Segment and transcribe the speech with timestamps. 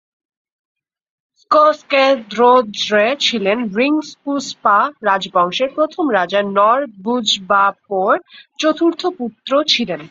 [1.51, 4.77] গ্ত্সো-স্ক্যেস-র্দো-র্জে ছিলেন রিং-স্পুংস-পা
[5.03, 8.15] রাজবংশের প্রথম রাজা নোর-বু-ব্জাং-পোর
[8.59, 9.99] চতুর্থ পুত্র ছিলেন।